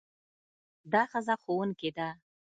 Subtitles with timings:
[0.91, 2.09] دا ښځه ښوونکې ده.